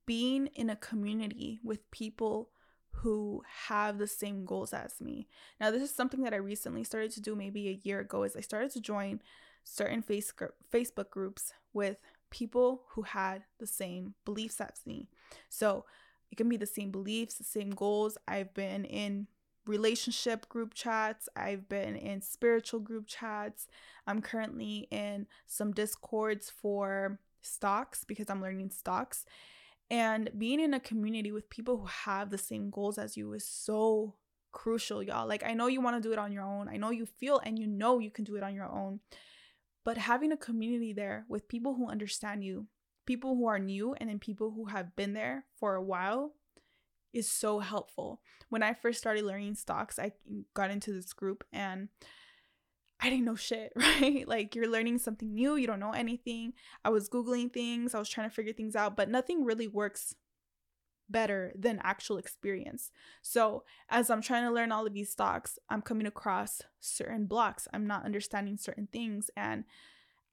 being 0.07 0.47
in 0.49 0.71
a 0.71 0.77
community 0.77 1.61
with 1.63 1.91
people 1.91 2.51
who 2.91 3.43
have 3.69 3.99
the 3.99 4.07
same 4.07 4.45
goals 4.45 4.73
as 4.73 5.01
me. 5.01 5.27
Now, 5.61 5.71
this 5.71 5.83
is 5.83 5.95
something 5.95 6.23
that 6.23 6.35
I 6.35 6.39
recently 6.39 6.85
started 6.85 7.13
to 7.13 7.21
do 7.21 7.35
maybe 7.35 7.69
a 7.69 7.81
year 7.83 8.01
ago 8.01 8.25
is 8.25 8.37
I 8.37 8.41
started 8.41 8.71
to 8.73 8.81
join 8.81 9.21
certain 9.65 10.03
face 10.03 10.33
Facebook 10.73 11.11
groups 11.11 11.53
with 11.73 11.99
people 12.31 12.83
who 12.91 13.03
had 13.03 13.43
the 13.59 13.67
same 13.67 14.15
beliefs 14.25 14.61
as 14.61 14.81
me. 14.87 15.09
So 15.49 15.85
it 16.31 16.37
can 16.37 16.49
be 16.49 16.57
the 16.57 16.67
same 16.67 16.91
beliefs, 16.91 17.35
the 17.35 17.45
same 17.45 17.71
goals. 17.71 18.17
I've 18.29 18.55
been 18.55 18.85
in 18.85 19.27
relationship 19.67 20.49
group 20.49 20.75
chats, 20.75 21.29
I've 21.37 21.69
been 21.69 21.95
in 21.97 22.23
spiritual 22.23 22.81
group 22.81 23.07
chats. 23.07 23.67
I'm 24.07 24.23
currently 24.23 24.89
in 24.91 25.27
some 25.47 25.73
discords 25.73 26.51
for 26.51 27.19
stocks 27.43 28.05
because 28.05 28.31
I'm 28.31 28.43
learning 28.43 28.71
stocks. 28.71 29.27
And 29.91 30.31
being 30.39 30.61
in 30.61 30.73
a 30.73 30.81
community 30.81 31.33
with 31.33 31.51
people 31.51 31.79
who 31.79 31.87
have 31.87 32.31
the 32.31 32.39
same 32.39 32.71
goals 32.71 32.97
as 32.97 33.17
you 33.17 33.33
is 33.33 33.45
so 33.45 34.15
crucial, 34.53 35.03
y'all. 35.03 35.27
Like, 35.27 35.45
I 35.45 35.53
know 35.55 35.67
you 35.67 35.81
want 35.81 36.01
to 36.01 36.09
do 36.09 36.13
it 36.13 36.19
on 36.19 36.33
your 36.33 36.45
own. 36.45 36.69
I 36.69 36.77
know 36.77 36.91
you 36.91 37.07
feel 37.07 37.41
and 37.45 37.59
you 37.59 37.67
know 37.67 37.99
you 37.99 38.11
can 38.11 38.25
do 38.25 38.37
it 38.37 38.43
on 38.43 38.55
your 38.55 38.69
own. 38.69 39.01
But 39.85 39.99
having 39.99 40.33
a 40.33 40.37
community 40.37 40.93
there 40.93 41.25
with 41.29 41.49
people 41.49 41.75
who 41.75 41.89
understand 41.89 42.45
you, 42.45 42.67
people 43.07 43.35
who 43.35 43.47
are 43.47 43.59
new, 43.59 43.95
and 43.95 44.11
then 44.11 44.19
people 44.19 44.53
who 44.53 44.67
have 44.67 44.95
been 44.95 45.15
there 45.15 45.47
for 45.59 45.75
a 45.75 45.83
while 45.83 46.35
is 47.13 47.31
so 47.31 47.59
helpful. 47.61 48.21
When 48.49 48.63
I 48.63 48.75
first 48.75 48.99
started 48.99 49.25
learning 49.25 49.55
stocks, 49.55 49.99
I 49.99 50.13
got 50.55 50.71
into 50.71 50.93
this 50.93 51.13
group 51.13 51.45
and 51.53 51.89
I 53.01 53.11
didn't 53.11 53.25
know 53.25 53.37
shit, 53.37 53.73
right? 53.77 54.27
Like 54.29 54.55
you're 54.55 54.69
learning 54.69 54.99
something 54.99 55.33
new, 55.35 55.57
you 55.57 55.67
don't 55.67 55.81
know 55.81 55.93
anything. 55.93 56.53
I 56.85 56.91
was 56.91 57.09
Googling 57.09 57.53
things, 57.53 57.95
I 57.95 57.99
was 57.99 58.09
trying 58.09 58.29
to 58.29 58.35
figure 58.35 58.53
things 58.53 58.77
out, 58.77 58.97
but 58.97 59.09
nothing 59.09 59.45
really 59.45 59.69
works 59.69 60.15
better 61.11 61.53
than 61.59 61.81
actual 61.83 62.19
experience. 62.19 62.91
So, 63.23 63.65
as 63.89 64.11
I'm 64.11 64.23
trying 64.23 64.45
to 64.45 64.53
learn 64.53 64.73
all 64.73 64.87
of 64.87 64.95
these 64.95 65.11
stocks, 65.11 65.59
I'm 65.69 65.83
coming 65.83 66.07
across 66.07 66.63
certain 66.81 67.27
blocks. 67.27 67.69
I'm 67.73 67.87
not 67.87 68.05
understanding 68.05 68.57
certain 68.57 68.89
things. 68.93 69.31
And 69.37 69.65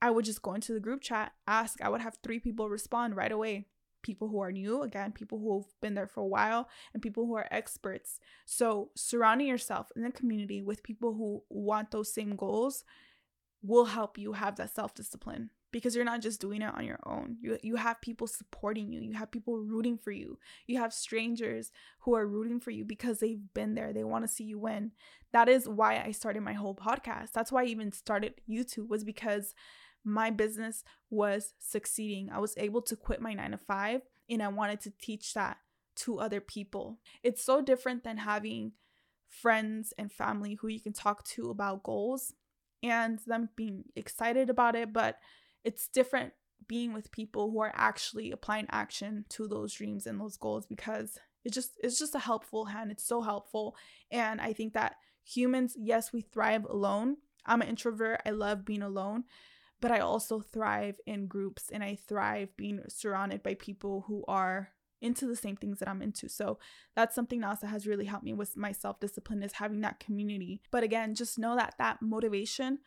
I 0.02 0.12
would 0.12 0.26
just 0.26 0.42
go 0.42 0.54
into 0.54 0.74
the 0.74 0.80
group 0.80 1.02
chat, 1.02 1.34
ask. 1.48 1.82
I 1.82 1.90
would 1.90 2.02
have 2.02 2.18
three 2.22 2.40
people 2.40 2.70
respond 2.70 3.16
right 3.16 3.32
away 3.32 3.68
people 4.04 4.30
who 4.30 4.40
are 4.40 4.52
new, 4.52 4.84
again, 4.84 5.12
people 5.12 5.40
who've 5.40 5.82
been 5.82 5.96
there 5.96 6.08
for 6.08 6.22
a 6.22 6.28
while, 6.28 6.70
and 6.94 7.04
people 7.04 7.26
who 7.26 7.36
are 7.36 7.48
experts. 7.52 8.20
So, 8.46 8.92
surrounding 8.96 9.48
yourself 9.48 9.92
in 9.96 10.04
the 10.04 10.12
community 10.12 10.62
with 10.62 10.84
people 10.84 11.14
who 11.14 11.44
want 11.50 11.92
those 11.92 12.14
same 12.14 12.36
goals 12.36 12.86
will 13.62 13.86
help 13.86 14.18
you 14.18 14.34
have 14.34 14.56
that 14.58 14.74
self 14.74 14.94
discipline 14.94 15.50
because 15.78 15.96
you're 15.96 16.06
not 16.06 16.22
just 16.22 16.42
doing 16.42 16.64
it 16.64 16.74
on 16.74 16.84
your 16.86 17.00
own. 17.06 17.38
You 17.40 17.60
you 17.62 17.76
have 17.76 18.02
people 18.02 18.26
supporting 18.26 18.92
you. 18.92 19.00
You 19.00 19.14
have 19.14 19.30
people 19.30 19.60
rooting 19.60 19.98
for 19.98 20.12
you. 20.12 20.40
You 20.66 20.80
have 20.80 20.92
strangers 20.92 21.72
who 22.00 22.16
are 22.16 22.26
rooting 22.26 22.60
for 22.60 22.72
you 22.72 22.84
because 22.84 23.20
they've 23.20 23.42
been 23.54 23.76
there. 23.76 23.94
They 23.94 24.04
want 24.04 24.24
to 24.24 24.28
see 24.28 24.44
you 24.44 24.58
win. 24.58 24.92
That 25.34 25.48
is 25.48 25.70
why 25.70 26.02
I 26.04 26.12
started 26.12 26.42
my 26.42 26.54
whole 26.54 26.74
podcast. 26.74 27.32
That's 27.32 27.52
why 27.52 27.62
I 27.62 27.66
even 27.66 27.92
started 27.92 28.42
YouTube 28.50 28.88
was 28.88 29.04
because 29.04 29.54
my 30.04 30.32
business 30.32 30.84
was 31.10 31.54
succeeding. 31.60 32.32
I 32.32 32.40
was 32.40 32.56
able 32.58 32.82
to 32.84 32.96
quit 32.96 33.22
my 33.22 33.34
9 33.34 33.52
to 33.52 33.58
5 33.58 34.02
and 34.30 34.42
I 34.42 34.48
wanted 34.48 34.82
to 34.82 34.94
teach 35.00 35.34
that 35.34 35.58
to 35.98 36.20
other 36.20 36.42
people. 36.42 36.98
It's 37.24 37.44
so 37.44 37.62
different 37.62 38.04
than 38.04 38.18
having 38.18 38.72
friends 39.28 39.94
and 39.98 40.12
family 40.12 40.56
who 40.56 40.70
you 40.70 40.80
can 40.80 40.94
talk 40.94 41.24
to 41.26 41.50
about 41.50 41.84
goals 41.84 42.34
and 42.84 43.20
them 43.28 43.50
being 43.56 43.86
excited 43.96 44.50
about 44.50 44.76
it, 44.76 44.94
but 44.94 45.18
it's 45.64 45.88
different 45.88 46.34
being 46.68 46.94
with 46.94 47.12
people 47.12 47.52
who 47.52 47.62
are 47.62 47.74
actually 47.76 48.32
applying 48.32 48.68
action 48.72 49.26
to 49.30 49.48
those 49.48 49.74
dreams 49.74 50.06
and 50.08 50.20
those 50.20 50.38
goals 50.38 50.66
because 50.66 51.18
it 51.44 51.54
just 51.54 51.72
it's 51.82 52.00
just 52.00 52.16
a 52.16 52.20
helpful 52.20 52.66
hand 52.66 52.92
it's 52.92 53.06
so 53.06 53.22
helpful 53.22 53.76
and 54.12 54.42
i 54.42 54.52
think 54.52 54.74
that 54.74 54.96
humans 55.24 55.76
yes 55.78 56.12
we 56.12 56.22
thrive 56.22 56.66
alone 56.66 57.18
i'm 57.46 57.62
an 57.62 57.68
introvert 57.68 58.22
i 58.26 58.32
love 58.32 58.66
being 58.66 58.82
alone 58.82 59.24
but 59.80 59.92
i 59.92 60.00
also 60.00 60.42
thrive 60.42 61.00
in 61.06 61.28
groups 61.28 61.70
and 61.72 61.84
i 61.84 61.96
thrive 62.08 62.50
being 62.58 62.82
surrounded 62.90 63.44
by 63.44 63.54
people 63.54 64.04
who 64.08 64.26
are 64.28 64.70
into 65.02 65.28
the 65.28 65.36
same 65.36 65.56
things 65.56 65.80
that 65.80 65.88
I'm 65.88 66.02
into. 66.02 66.28
So 66.28 66.58
that's 66.96 67.14
something 67.14 67.44
else 67.44 67.60
that 67.60 67.68
has 67.68 67.88
really 67.88 68.06
helped 68.06 68.26
me 68.26 68.34
with 68.34 68.58
my 68.58 68.72
self 68.72 69.00
discipline 69.00 69.44
is 69.44 69.54
having 69.54 69.82
that 69.82 70.00
community. 70.00 70.62
But 70.72 70.84
again, 70.84 71.14
just 71.16 71.38
know 71.38 71.56
that 71.56 71.76
that 71.78 72.02
motivation 72.02 72.80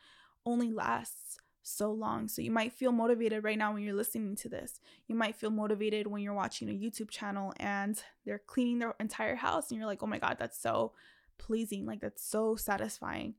only 0.45 0.73
lasts 0.73 1.39
so 1.63 1.93
long. 1.93 2.29
So 2.29 2.43
you 2.43 2.51
might 2.51 2.73
feel 2.73 2.93
motivated 2.93 3.45
right 3.45 3.59
now 3.59 3.73
when 3.73 3.83
you're 3.83 3.95
listening 3.95 4.37
to 4.37 4.49
this. 4.49 4.81
You 5.07 5.15
might 5.15 5.37
feel 5.37 5.51
motivated 5.51 6.07
when 6.07 6.23
you're 6.23 6.35
watching 6.35 6.69
a 6.69 6.73
YouTube 6.73 7.11
channel 7.11 7.53
and 7.59 8.03
they're 8.25 8.41
cleaning 8.45 8.79
their 8.79 8.95
entire 9.01 9.37
house 9.37 9.71
and 9.71 9.79
you're 9.79 9.87
like, 9.87 10.03
"Oh 10.03 10.07
my 10.07 10.19
god, 10.19 10.37
that's 10.39 10.61
so 10.61 10.93
pleasing. 11.39 11.87
Like 11.87 12.01
that's 12.01 12.25
so 12.25 12.57
satisfying." 12.57 13.35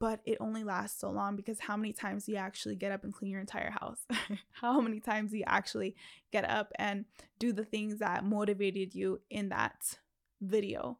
But 0.00 0.20
it 0.24 0.38
only 0.40 0.62
lasts 0.62 1.00
so 1.00 1.10
long 1.10 1.34
because 1.34 1.58
how 1.58 1.76
many 1.76 1.92
times 1.92 2.24
do 2.24 2.32
you 2.32 2.38
actually 2.38 2.76
get 2.76 2.92
up 2.92 3.02
and 3.02 3.12
clean 3.12 3.32
your 3.32 3.40
entire 3.40 3.70
house? 3.70 4.06
how 4.52 4.80
many 4.80 5.00
times 5.00 5.32
do 5.32 5.38
you 5.38 5.44
actually 5.46 5.96
get 6.30 6.48
up 6.48 6.72
and 6.76 7.04
do 7.40 7.52
the 7.52 7.64
things 7.64 7.98
that 7.98 8.24
motivated 8.24 8.94
you 8.94 9.20
in 9.28 9.48
that 9.48 9.98
video? 10.40 10.98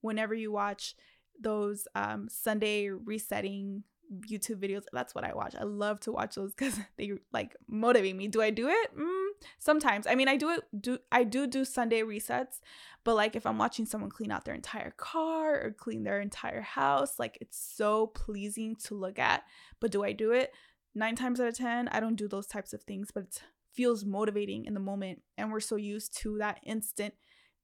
Whenever 0.00 0.32
you 0.32 0.52
watch 0.52 0.94
those 1.40 1.88
um, 1.96 2.28
Sunday 2.30 2.88
resetting 2.88 3.82
YouTube 4.28 4.56
videos. 4.56 4.84
That's 4.92 5.14
what 5.14 5.24
I 5.24 5.34
watch. 5.34 5.54
I 5.58 5.64
love 5.64 6.00
to 6.00 6.12
watch 6.12 6.34
those 6.34 6.54
because 6.54 6.78
they 6.96 7.12
like 7.32 7.56
motivate 7.68 8.16
me. 8.16 8.28
Do 8.28 8.42
I 8.42 8.50
do 8.50 8.68
it? 8.68 8.96
Mm, 8.96 9.26
sometimes. 9.58 10.06
I 10.06 10.14
mean, 10.14 10.28
I 10.28 10.36
do 10.36 10.50
it. 10.50 10.62
Do 10.78 10.98
I 11.10 11.24
do 11.24 11.46
do 11.46 11.64
Sunday 11.64 12.02
resets? 12.02 12.60
But 13.04 13.16
like, 13.16 13.36
if 13.36 13.46
I'm 13.46 13.58
watching 13.58 13.86
someone 13.86 14.10
clean 14.10 14.30
out 14.30 14.44
their 14.44 14.54
entire 14.54 14.92
car 14.92 15.54
or 15.54 15.70
clean 15.72 16.04
their 16.04 16.20
entire 16.20 16.62
house, 16.62 17.18
like 17.18 17.38
it's 17.40 17.58
so 17.58 18.08
pleasing 18.08 18.76
to 18.84 18.94
look 18.94 19.18
at. 19.18 19.42
But 19.80 19.90
do 19.90 20.04
I 20.04 20.12
do 20.12 20.32
it? 20.32 20.52
Nine 20.94 21.16
times 21.16 21.40
out 21.40 21.48
of 21.48 21.56
ten, 21.56 21.88
I 21.88 22.00
don't 22.00 22.16
do 22.16 22.28
those 22.28 22.46
types 22.46 22.72
of 22.72 22.82
things. 22.82 23.10
But 23.12 23.24
it 23.24 23.42
feels 23.74 24.04
motivating 24.04 24.64
in 24.64 24.74
the 24.74 24.80
moment, 24.80 25.22
and 25.36 25.52
we're 25.52 25.60
so 25.60 25.76
used 25.76 26.16
to 26.18 26.38
that 26.38 26.60
instant 26.64 27.14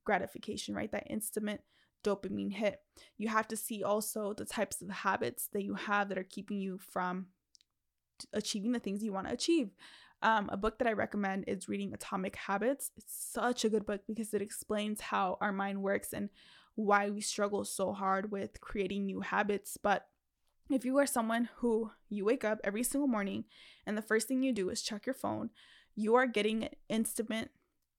gratification, 0.05 0.75
right? 0.75 0.93
That 0.93 1.07
instant 1.09 1.61
dopamine 2.03 2.53
hit. 2.53 2.81
You 3.19 3.29
have 3.29 3.49
to 3.49 3.57
see 3.57 3.83
also 3.83 4.33
the 4.33 4.45
types 4.45 4.83
of 4.83 4.91
habits 4.91 5.49
that 5.53 5.63
you 5.63 5.75
have 5.75 6.09
that 6.09 6.19
are 6.19 6.25
keeping 6.25 6.59
you 6.59 6.79
from 6.79 7.27
achieving 8.33 8.73
the 8.73 8.79
things 8.79 9.03
you 9.03 9.13
want 9.13 9.27
to 9.29 9.33
achieve. 9.33 9.71
Um, 10.23 10.49
a 10.53 10.57
book 10.57 10.79
that 10.79 10.87
I 10.87 10.93
recommend 10.93 11.45
is 11.49 11.69
reading 11.69 11.93
Atomic 11.93 12.37
Habits. 12.37 12.93
It's 12.97 13.15
such 13.33 13.65
a 13.65 13.69
good 13.69 13.85
book 13.85 14.03
because 14.07 14.33
it 14.33 14.43
explains 14.43 15.01
how 15.01 15.37
our 15.41 15.53
mind 15.53 15.83
works 15.83 16.13
and 16.13 16.29
why 16.75 17.11
we 17.11 17.21
struggle 17.21 17.65
so 17.65 17.93
hard 17.93 18.31
with 18.31 18.61
creating 18.61 19.07
new 19.07 19.21
habits. 19.21 19.77
But 19.77 20.07
if 20.71 20.85
you 20.85 20.97
are 20.99 21.07
someone 21.07 21.49
who 21.57 21.91
you 22.09 22.25
wake 22.25 22.45
up 22.45 22.61
every 22.63 22.85
single 22.85 23.09
morning 23.09 23.45
and 23.85 23.99
the 23.99 24.03
first 24.03 24.29
thing 24.29 24.43
you 24.43 24.53
do 24.53 24.71
is 24.71 24.81
check 24.81 25.07
your 25.07 25.15
phone, 25.15 25.51
you 25.95 26.15
are 26.15 26.27
getting 26.27 26.65
an 26.65 26.71
instant 26.89 27.51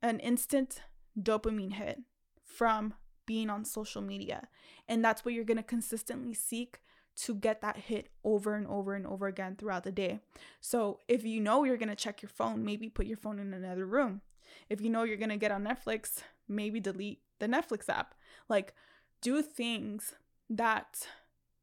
an 0.01 0.19
instant 0.19 0.81
dopamine 1.19 1.73
hit 1.73 1.99
from 2.43 2.93
being 3.25 3.49
on 3.49 3.65
social 3.65 4.01
media. 4.01 4.47
And 4.87 5.03
that's 5.03 5.23
what 5.23 5.33
you're 5.33 5.43
going 5.43 5.57
to 5.57 5.63
consistently 5.63 6.33
seek 6.33 6.79
to 7.15 7.35
get 7.35 7.61
that 7.61 7.77
hit 7.77 8.09
over 8.23 8.55
and 8.55 8.67
over 8.67 8.95
and 8.95 9.05
over 9.05 9.27
again 9.27 9.55
throughout 9.55 9.83
the 9.83 9.91
day. 9.91 10.19
So 10.61 10.99
if 11.07 11.23
you 11.23 11.39
know 11.39 11.63
you're 11.63 11.77
going 11.77 11.89
to 11.89 11.95
check 11.95 12.21
your 12.21 12.29
phone, 12.29 12.65
maybe 12.65 12.89
put 12.89 13.05
your 13.05 13.17
phone 13.17 13.39
in 13.39 13.53
another 13.53 13.85
room. 13.85 14.21
If 14.69 14.81
you 14.81 14.89
know 14.89 15.03
you're 15.03 15.17
going 15.17 15.29
to 15.29 15.37
get 15.37 15.51
on 15.51 15.63
Netflix, 15.63 16.23
maybe 16.47 16.79
delete 16.79 17.21
the 17.39 17.47
Netflix 17.47 17.87
app. 17.87 18.15
Like 18.49 18.73
do 19.21 19.41
things 19.41 20.15
that 20.49 21.07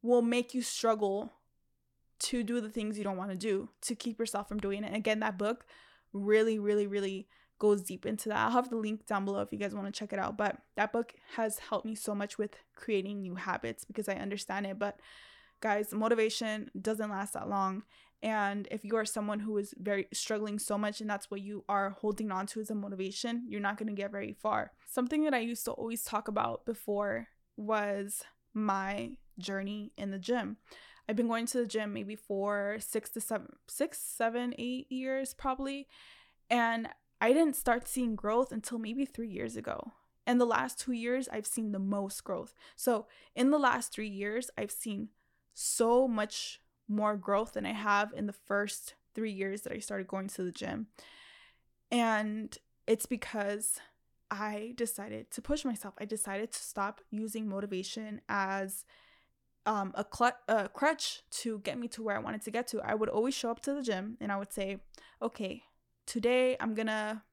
will 0.01 0.21
make 0.21 0.53
you 0.53 0.61
struggle 0.61 1.33
to 2.19 2.43
do 2.43 2.61
the 2.61 2.69
things 2.69 2.97
you 2.97 3.03
don't 3.03 3.17
want 3.17 3.31
to 3.31 3.37
do 3.37 3.69
to 3.81 3.95
keep 3.95 4.19
yourself 4.19 4.47
from 4.47 4.59
doing 4.59 4.83
it. 4.83 4.95
again, 4.95 5.19
that 5.19 5.37
book 5.37 5.65
really, 6.13 6.59
really, 6.59 6.87
really 6.87 7.27
goes 7.61 7.83
deep 7.83 8.07
into 8.07 8.27
that. 8.27 8.39
I'll 8.39 8.51
have 8.51 8.71
the 8.71 8.75
link 8.75 9.05
down 9.05 9.23
below 9.23 9.41
if 9.41 9.51
you 9.51 9.59
guys 9.59 9.75
want 9.75 9.85
to 9.85 9.97
check 9.97 10.11
it 10.11 10.17
out. 10.17 10.35
But 10.35 10.57
that 10.77 10.91
book 10.91 11.13
has 11.35 11.59
helped 11.59 11.85
me 11.85 11.93
so 11.93 12.15
much 12.15 12.39
with 12.39 12.55
creating 12.75 13.21
new 13.21 13.35
habits 13.35 13.85
because 13.85 14.09
I 14.09 14.15
understand 14.15 14.65
it. 14.65 14.79
But 14.79 14.99
guys, 15.61 15.93
motivation 15.93 16.71
doesn't 16.81 17.11
last 17.11 17.33
that 17.33 17.47
long. 17.47 17.83
And 18.23 18.67
if 18.71 18.83
you 18.83 18.95
are 18.95 19.05
someone 19.05 19.39
who 19.39 19.57
is 19.57 19.75
very 19.77 20.07
struggling 20.11 20.57
so 20.57 20.75
much 20.75 21.01
and 21.01 21.09
that's 21.09 21.29
what 21.29 21.41
you 21.41 21.63
are 21.69 21.91
holding 22.01 22.31
on 22.31 22.47
to 22.47 22.61
as 22.61 22.71
a 22.71 22.75
motivation, 22.75 23.45
you're 23.47 23.61
not 23.61 23.77
going 23.77 23.89
to 23.89 24.01
get 24.01 24.11
very 24.11 24.33
far. 24.33 24.71
Something 24.87 25.23
that 25.25 25.35
I 25.35 25.39
used 25.39 25.65
to 25.65 25.71
always 25.71 26.03
talk 26.03 26.27
about 26.27 26.65
before 26.65 27.27
was 27.57 28.23
my 28.55 29.11
journey 29.37 29.91
in 29.97 30.09
the 30.09 30.19
gym. 30.19 30.57
I've 31.07 31.15
been 31.15 31.27
going 31.27 31.45
to 31.47 31.59
the 31.59 31.67
gym 31.67 31.93
maybe 31.93 32.15
for 32.15 32.77
six 32.79 33.11
to 33.11 33.21
seven, 33.21 33.49
six, 33.67 33.99
seven, 33.99 34.55
eight 34.57 34.91
years 34.91 35.35
probably. 35.35 35.87
And 36.49 36.89
I 37.21 37.33
didn't 37.33 37.55
start 37.55 37.87
seeing 37.87 38.15
growth 38.15 38.51
until 38.51 38.79
maybe 38.79 39.05
three 39.05 39.29
years 39.29 39.55
ago. 39.55 39.93
And 40.25 40.41
the 40.41 40.45
last 40.45 40.79
two 40.79 40.91
years, 40.91 41.29
I've 41.31 41.45
seen 41.45 41.71
the 41.71 41.79
most 41.79 42.23
growth. 42.23 42.53
So, 42.75 43.07
in 43.35 43.51
the 43.51 43.59
last 43.59 43.93
three 43.93 44.09
years, 44.09 44.49
I've 44.57 44.71
seen 44.71 45.09
so 45.53 46.07
much 46.07 46.61
more 46.87 47.15
growth 47.15 47.53
than 47.53 47.65
I 47.65 47.73
have 47.73 48.11
in 48.15 48.27
the 48.27 48.33
first 48.33 48.95
three 49.13 49.31
years 49.31 49.61
that 49.61 49.73
I 49.73 49.79
started 49.79 50.07
going 50.07 50.27
to 50.29 50.43
the 50.43 50.51
gym. 50.51 50.87
And 51.91 52.55
it's 52.87 53.05
because 53.05 53.79
I 54.29 54.73
decided 54.75 55.31
to 55.31 55.41
push 55.41 55.65
myself. 55.65 55.93
I 55.99 56.05
decided 56.05 56.51
to 56.51 56.59
stop 56.59 57.01
using 57.09 57.47
motivation 57.47 58.21
as 58.29 58.85
um, 59.65 59.91
a, 59.95 60.05
cl- 60.11 60.37
a 60.47 60.69
crutch 60.69 61.21
to 61.31 61.59
get 61.59 61.77
me 61.77 61.87
to 61.89 62.01
where 62.01 62.15
I 62.15 62.19
wanted 62.21 62.41
to 62.43 62.51
get 62.51 62.67
to. 62.67 62.81
I 62.81 62.95
would 62.95 63.09
always 63.09 63.33
show 63.33 63.51
up 63.51 63.61
to 63.61 63.73
the 63.73 63.81
gym 63.81 64.17
and 64.21 64.31
I 64.31 64.37
would 64.37 64.53
say, 64.53 64.77
okay, 65.21 65.63
today 66.05 66.57
I'm 66.59 66.73
gonna 66.73 67.23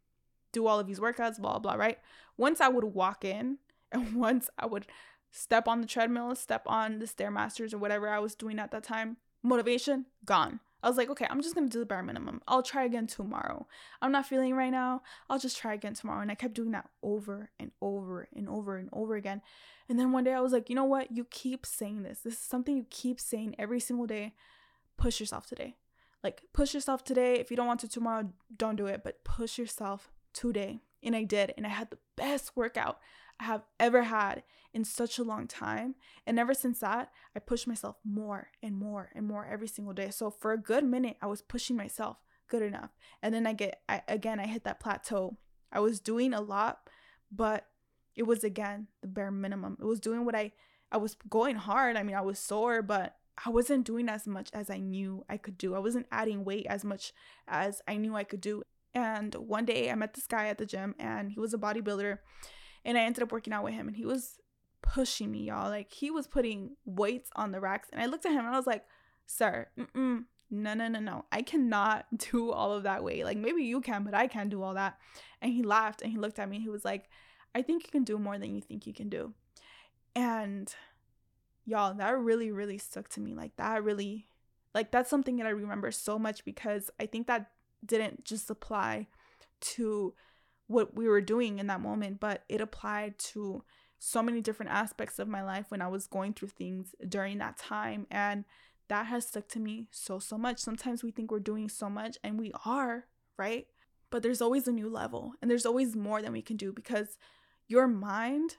do 0.52 0.66
all 0.66 0.80
of 0.80 0.86
these 0.86 1.00
workouts, 1.00 1.38
blah, 1.38 1.58
blah, 1.58 1.74
right? 1.74 1.98
Once 2.36 2.60
I 2.60 2.68
would 2.68 2.84
walk 2.84 3.24
in 3.24 3.58
and 3.92 4.14
once 4.14 4.50
I 4.58 4.66
would 4.66 4.86
step 5.30 5.68
on 5.68 5.80
the 5.80 5.86
treadmill, 5.86 6.34
step 6.34 6.62
on 6.66 6.98
the 6.98 7.06
Stairmasters 7.06 7.72
or 7.72 7.78
whatever 7.78 8.08
I 8.08 8.18
was 8.18 8.34
doing 8.34 8.58
at 8.58 8.70
that 8.70 8.82
time, 8.82 9.16
motivation 9.42 10.06
gone. 10.24 10.60
I 10.82 10.88
was 10.88 10.96
like, 10.96 11.10
okay, 11.10 11.26
I'm 11.28 11.42
just 11.42 11.54
gonna 11.54 11.68
do 11.68 11.80
the 11.80 11.86
bare 11.86 12.02
minimum. 12.02 12.40
I'll 12.46 12.62
try 12.62 12.84
again 12.84 13.08
tomorrow. 13.08 13.66
I'm 14.00 14.12
not 14.12 14.26
feeling 14.26 14.54
right 14.54 14.70
now. 14.70 15.02
I'll 15.28 15.38
just 15.38 15.58
try 15.58 15.74
again 15.74 15.94
tomorrow. 15.94 16.20
And 16.20 16.30
I 16.30 16.36
kept 16.36 16.54
doing 16.54 16.70
that 16.70 16.88
over 17.02 17.50
and 17.58 17.72
over 17.82 18.28
and 18.34 18.48
over 18.48 18.76
and 18.76 18.88
over 18.92 19.16
again. 19.16 19.42
And 19.88 19.98
then 19.98 20.12
one 20.12 20.24
day 20.24 20.34
I 20.34 20.40
was 20.40 20.52
like, 20.52 20.68
you 20.68 20.76
know 20.76 20.84
what? 20.84 21.10
You 21.10 21.24
keep 21.24 21.66
saying 21.66 22.02
this. 22.02 22.20
This 22.20 22.34
is 22.34 22.40
something 22.40 22.76
you 22.76 22.86
keep 22.90 23.18
saying 23.18 23.56
every 23.58 23.80
single 23.80 24.06
day. 24.06 24.34
Push 24.96 25.18
yourself 25.18 25.46
today. 25.46 25.74
Like, 26.22 26.42
push 26.52 26.74
yourself 26.74 27.04
today. 27.04 27.34
If 27.34 27.50
you 27.50 27.56
don't 27.56 27.66
want 27.66 27.80
to 27.80 27.88
tomorrow, 27.88 28.32
don't 28.56 28.76
do 28.76 28.86
it, 28.86 29.02
but 29.04 29.24
push 29.24 29.58
yourself 29.58 30.10
today. 30.32 30.80
And 31.02 31.14
I 31.14 31.24
did. 31.24 31.54
And 31.56 31.66
I 31.66 31.70
had 31.70 31.90
the 31.90 31.98
best 32.16 32.56
workout 32.56 32.98
I 33.40 33.44
have 33.44 33.62
ever 33.78 34.02
had 34.02 34.42
in 34.74 34.84
such 34.84 35.18
a 35.18 35.24
long 35.24 35.46
time. 35.46 35.94
And 36.26 36.38
ever 36.38 36.54
since 36.54 36.80
that, 36.80 37.10
I 37.36 37.38
pushed 37.38 37.68
myself 37.68 37.96
more 38.04 38.48
and 38.62 38.76
more 38.76 39.10
and 39.14 39.26
more 39.26 39.46
every 39.46 39.68
single 39.68 39.94
day. 39.94 40.10
So 40.10 40.30
for 40.30 40.52
a 40.52 40.58
good 40.58 40.84
minute, 40.84 41.16
I 41.22 41.26
was 41.26 41.40
pushing 41.40 41.76
myself 41.76 42.16
good 42.48 42.62
enough. 42.62 42.90
And 43.22 43.32
then 43.32 43.46
I 43.46 43.52
get, 43.52 43.80
I, 43.88 44.02
again, 44.08 44.40
I 44.40 44.46
hit 44.46 44.64
that 44.64 44.80
plateau. 44.80 45.36
I 45.70 45.80
was 45.80 46.00
doing 46.00 46.34
a 46.34 46.40
lot, 46.40 46.80
but 47.30 47.66
it 48.16 48.24
was 48.24 48.42
again 48.42 48.88
the 49.02 49.06
bare 49.06 49.30
minimum. 49.30 49.76
It 49.80 49.84
was 49.84 50.00
doing 50.00 50.24
what 50.24 50.34
I, 50.34 50.52
I 50.90 50.96
was 50.96 51.16
going 51.28 51.56
hard. 51.56 51.96
I 51.96 52.02
mean, 52.02 52.16
I 52.16 52.22
was 52.22 52.38
sore, 52.38 52.82
but 52.82 53.14
I 53.44 53.50
wasn't 53.50 53.86
doing 53.86 54.08
as 54.08 54.26
much 54.26 54.50
as 54.52 54.70
I 54.70 54.78
knew 54.78 55.24
I 55.28 55.36
could 55.36 55.58
do. 55.58 55.74
I 55.74 55.78
wasn't 55.78 56.06
adding 56.10 56.44
weight 56.44 56.66
as 56.68 56.84
much 56.84 57.12
as 57.46 57.80
I 57.86 57.96
knew 57.96 58.16
I 58.16 58.24
could 58.24 58.40
do. 58.40 58.62
And 58.94 59.34
one 59.34 59.64
day 59.64 59.90
I 59.90 59.94
met 59.94 60.14
this 60.14 60.26
guy 60.26 60.48
at 60.48 60.58
the 60.58 60.66
gym 60.66 60.94
and 60.98 61.30
he 61.30 61.38
was 61.38 61.54
a 61.54 61.58
bodybuilder 61.58 62.18
and 62.84 62.98
I 62.98 63.02
ended 63.02 63.22
up 63.22 63.32
working 63.32 63.52
out 63.52 63.64
with 63.64 63.74
him 63.74 63.86
and 63.86 63.96
he 63.96 64.04
was 64.04 64.38
pushing 64.82 65.30
me, 65.30 65.44
y'all. 65.44 65.68
Like 65.68 65.92
he 65.92 66.10
was 66.10 66.26
putting 66.26 66.76
weights 66.84 67.30
on 67.36 67.52
the 67.52 67.60
racks 67.60 67.88
and 67.92 68.00
I 68.00 68.06
looked 68.06 68.26
at 68.26 68.32
him 68.32 68.44
and 68.44 68.54
I 68.54 68.56
was 68.56 68.66
like, 68.66 68.84
"Sir, 69.26 69.68
mm-mm, 69.78 70.24
no, 70.50 70.74
no, 70.74 70.88
no, 70.88 70.98
no. 70.98 71.24
I 71.30 71.42
cannot 71.42 72.06
do 72.16 72.50
all 72.50 72.72
of 72.72 72.84
that 72.84 73.04
weight. 73.04 73.24
Like 73.24 73.36
maybe 73.36 73.62
you 73.62 73.80
can, 73.80 74.04
but 74.04 74.14
I 74.14 74.26
can't 74.26 74.50
do 74.50 74.62
all 74.62 74.74
that." 74.74 74.98
And 75.42 75.52
he 75.52 75.62
laughed 75.62 76.02
and 76.02 76.10
he 76.10 76.18
looked 76.18 76.38
at 76.38 76.48
me. 76.48 76.60
He 76.60 76.70
was 76.70 76.84
like, 76.84 77.08
"I 77.54 77.62
think 77.62 77.84
you 77.84 77.90
can 77.90 78.04
do 78.04 78.18
more 78.18 78.38
than 78.38 78.54
you 78.54 78.60
think 78.60 78.86
you 78.86 78.94
can 78.94 79.08
do." 79.08 79.34
And 80.16 80.74
y'all 81.68 81.94
that 81.94 82.18
really 82.18 82.50
really 82.50 82.78
stuck 82.78 83.08
to 83.08 83.20
me 83.20 83.34
like 83.34 83.54
that 83.56 83.82
really 83.82 84.26
like 84.74 84.90
that's 84.90 85.10
something 85.10 85.36
that 85.36 85.46
i 85.46 85.50
remember 85.50 85.90
so 85.90 86.18
much 86.18 86.44
because 86.44 86.90
i 86.98 87.06
think 87.06 87.26
that 87.26 87.50
didn't 87.84 88.24
just 88.24 88.50
apply 88.50 89.06
to 89.60 90.14
what 90.66 90.94
we 90.94 91.08
were 91.08 91.20
doing 91.20 91.58
in 91.58 91.66
that 91.66 91.80
moment 91.80 92.20
but 92.20 92.44
it 92.48 92.60
applied 92.60 93.18
to 93.18 93.62
so 93.98 94.22
many 94.22 94.40
different 94.40 94.70
aspects 94.70 95.18
of 95.18 95.28
my 95.28 95.42
life 95.42 95.66
when 95.68 95.82
i 95.82 95.88
was 95.88 96.06
going 96.06 96.32
through 96.32 96.48
things 96.48 96.94
during 97.08 97.38
that 97.38 97.58
time 97.58 98.06
and 98.10 98.44
that 98.88 99.06
has 99.06 99.26
stuck 99.26 99.48
to 99.48 99.60
me 99.60 99.86
so 99.90 100.18
so 100.18 100.36
much. 100.36 100.58
Sometimes 100.58 101.04
we 101.04 101.10
think 101.10 101.30
we're 101.30 101.38
doing 101.38 101.68
so 101.68 101.88
much 101.88 102.18
and 102.24 102.38
we 102.38 102.52
are 102.64 103.06
right? 103.36 103.66
But 104.10 104.22
there's 104.22 104.42
always 104.42 104.66
a 104.66 104.72
new 104.72 104.88
level 104.88 105.34
and 105.40 105.50
there's 105.50 105.66
always 105.66 105.94
more 105.94 106.20
than 106.20 106.32
we 106.32 106.42
can 106.42 106.56
do 106.56 106.72
because 106.72 107.18
your 107.68 107.86
mind 107.86 108.56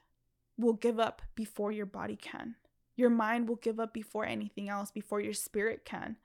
will 0.57 0.73
give 0.73 0.99
up 0.99 1.21
before 1.35 1.71
your 1.71 1.85
body 1.85 2.15
can 2.15 2.55
your 2.99 3.09
mind 3.09 3.47
will 3.47 3.55
give 3.55 3.79
up 3.79 3.93
before 3.93 4.25
anything 4.25 4.69
else, 4.69 4.91
before 4.91 5.21
your 5.21 5.33
spirit 5.33 5.85
can. 5.85 6.17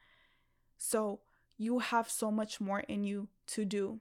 So 0.76 1.21
you 1.57 1.78
have 1.78 2.11
so 2.11 2.31
much 2.31 2.61
more 2.61 2.81
in 2.81 3.04
you 3.04 3.28
to 3.49 3.64
do. 3.64 4.00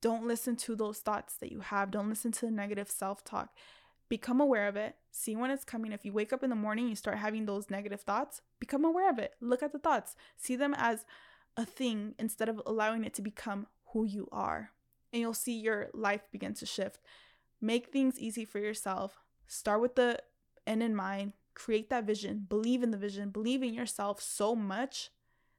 Don't 0.00 0.26
listen 0.26 0.56
to 0.56 0.74
those 0.74 0.98
thoughts 0.98 1.36
that 1.36 1.52
you 1.52 1.60
have. 1.60 1.90
Don't 1.90 2.08
listen 2.08 2.32
to 2.32 2.46
the 2.46 2.50
negative 2.50 2.90
self 2.90 3.24
talk. 3.24 3.54
Become 4.08 4.40
aware 4.40 4.68
of 4.68 4.76
it. 4.76 4.96
See 5.10 5.36
when 5.36 5.50
it's 5.50 5.64
coming. 5.64 5.92
If 5.92 6.04
you 6.04 6.12
wake 6.12 6.32
up 6.32 6.42
in 6.42 6.50
the 6.50 6.56
morning, 6.56 6.88
you 6.88 6.96
start 6.96 7.18
having 7.18 7.46
those 7.46 7.70
negative 7.70 8.00
thoughts, 8.00 8.40
become 8.58 8.84
aware 8.84 9.10
of 9.10 9.18
it. 9.18 9.34
Look 9.40 9.62
at 9.62 9.72
the 9.72 9.78
thoughts. 9.78 10.14
See 10.36 10.56
them 10.56 10.74
as 10.76 11.04
a 11.56 11.64
thing 11.64 12.14
instead 12.18 12.48
of 12.48 12.60
allowing 12.66 13.04
it 13.04 13.14
to 13.14 13.22
become 13.22 13.66
who 13.92 14.04
you 14.04 14.28
are. 14.32 14.70
And 15.12 15.20
you'll 15.20 15.34
see 15.34 15.58
your 15.58 15.88
life 15.94 16.22
begin 16.32 16.54
to 16.54 16.66
shift. 16.66 17.00
Make 17.60 17.88
things 17.88 18.18
easy 18.18 18.44
for 18.44 18.58
yourself. 18.58 19.20
Start 19.46 19.80
with 19.80 19.94
the 19.94 20.18
end 20.66 20.82
in 20.82 20.94
mind. 20.94 21.32
Create 21.54 21.90
that 21.90 22.04
vision. 22.04 22.46
Believe 22.48 22.82
in 22.82 22.90
the 22.90 22.96
vision. 22.96 23.30
Believe 23.30 23.62
in 23.62 23.74
yourself 23.74 24.20
so 24.20 24.54
much 24.54 25.10